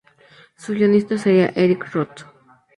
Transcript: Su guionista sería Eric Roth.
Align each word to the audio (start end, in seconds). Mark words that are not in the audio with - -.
Su 0.57 0.73
guionista 0.73 1.15
sería 1.19 1.49
Eric 1.53 1.93
Roth. 1.93 2.21